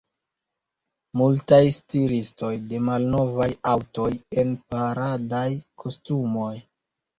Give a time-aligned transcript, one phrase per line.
[1.19, 4.09] Multaj stiristoj de malnovaj aŭtoj
[4.47, 5.45] en paradaj
[5.87, 6.53] kostumoj.